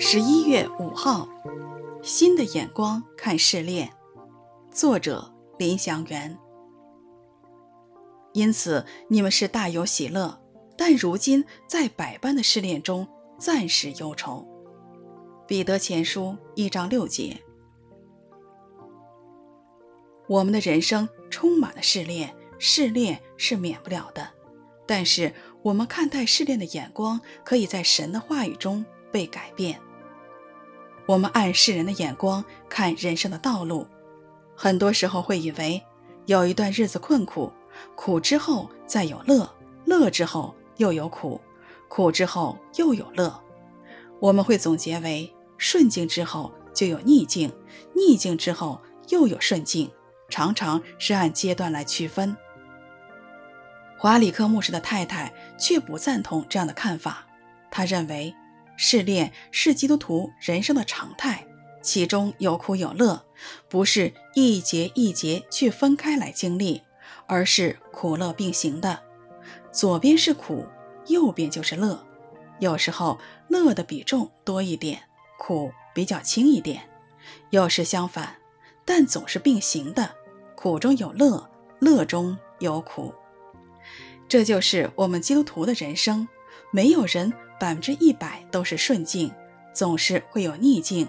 [0.00, 1.28] 十一月五号，
[2.02, 3.92] 新的眼光看试炼，
[4.70, 6.38] 作者林祥元。
[8.32, 10.40] 因此，你们是大有喜乐，
[10.76, 13.08] 但如今在百般的试炼中，
[13.38, 14.46] 暂时忧愁。
[15.48, 17.36] 彼得前书一章六节。
[20.28, 24.28] 我们的人生充满了试炼，试炼是免不了的，
[24.86, 29.80] 但是我们看待试炼的眼光，可以在神的话语中被改变。
[31.08, 33.86] 我们按世人的眼光看人生的道路，
[34.54, 35.82] 很多时候会以为
[36.26, 37.50] 有一段日子困苦，
[37.94, 39.50] 苦之后再有乐，
[39.86, 41.40] 乐之后又有苦，
[41.88, 43.42] 苦之后又有乐。
[44.20, 47.50] 我们会总结为顺境之后就有逆境，
[47.94, 49.90] 逆境之后又有顺境，
[50.28, 52.36] 常常是按阶段来区分。
[53.96, 57.26] 华里克牧师的太太却不赞同这样的看法，
[57.70, 58.34] 他认为。
[58.80, 61.44] 试炼是基督徒人生的常态，
[61.82, 63.26] 其中有苦有乐，
[63.68, 66.80] 不是一节一节去分开来经历，
[67.26, 69.02] 而是苦乐并行的。
[69.72, 70.64] 左边是苦，
[71.08, 72.06] 右边就是乐。
[72.60, 75.02] 有时候乐的比重多一点，
[75.38, 76.78] 苦比较轻一点；
[77.50, 78.36] 有时相反，
[78.84, 80.14] 但总是并行的，
[80.54, 83.12] 苦中有乐，乐中有苦。
[84.28, 86.28] 这就是我们基督徒的人生，
[86.70, 87.32] 没有人。
[87.58, 89.32] 百分之一百都是顺境，
[89.72, 91.08] 总是会有逆境，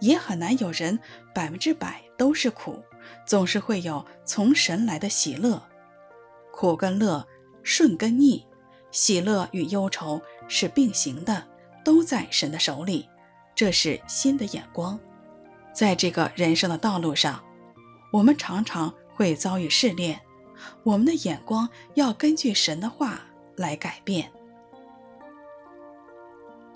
[0.00, 0.98] 也很难有人
[1.34, 2.82] 百分之百都是苦，
[3.26, 5.62] 总是会有从神来的喜乐。
[6.52, 7.26] 苦跟乐，
[7.62, 8.44] 顺跟逆，
[8.90, 11.46] 喜乐与忧愁是并行的，
[11.84, 13.08] 都在神的手里。
[13.54, 14.98] 这是新的眼光。
[15.72, 17.42] 在这个人生的道路上，
[18.12, 20.20] 我们常常会遭遇试炼，
[20.82, 23.20] 我们的眼光要根据神的话
[23.56, 24.30] 来改变。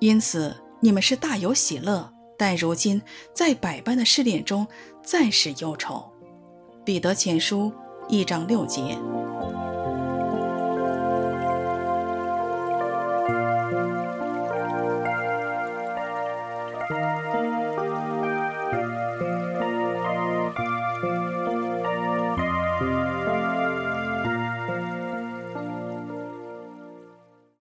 [0.00, 3.00] 因此，你们是大有喜乐，但如今
[3.34, 4.66] 在百般的试炼中，
[5.04, 6.10] 暂时忧愁。
[6.84, 7.70] 彼得前书
[8.08, 8.98] 一章六节。